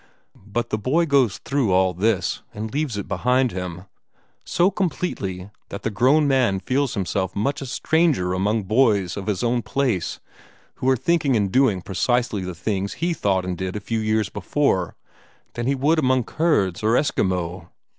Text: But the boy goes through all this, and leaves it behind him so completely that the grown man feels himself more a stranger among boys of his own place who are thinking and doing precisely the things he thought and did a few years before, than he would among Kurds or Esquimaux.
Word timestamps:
But 0.35 0.71
the 0.71 0.79
boy 0.79 1.05
goes 1.05 1.37
through 1.37 1.71
all 1.71 1.93
this, 1.93 2.41
and 2.55 2.73
leaves 2.73 2.97
it 2.97 3.07
behind 3.07 3.51
him 3.51 3.85
so 4.43 4.71
completely 4.71 5.51
that 5.69 5.83
the 5.83 5.91
grown 5.91 6.27
man 6.27 6.59
feels 6.59 6.95
himself 6.95 7.35
more 7.35 7.53
a 7.61 7.65
stranger 7.67 8.33
among 8.33 8.63
boys 8.63 9.15
of 9.15 9.27
his 9.27 9.43
own 9.43 9.61
place 9.61 10.19
who 10.77 10.89
are 10.89 10.97
thinking 10.97 11.35
and 11.35 11.51
doing 11.51 11.83
precisely 11.83 12.41
the 12.43 12.55
things 12.55 12.93
he 12.93 13.13
thought 13.13 13.45
and 13.45 13.59
did 13.59 13.75
a 13.75 13.79
few 13.79 13.99
years 13.99 14.29
before, 14.29 14.95
than 15.53 15.67
he 15.67 15.75
would 15.75 15.99
among 15.99 16.23
Kurds 16.23 16.81
or 16.81 16.97
Esquimaux. 16.97 17.69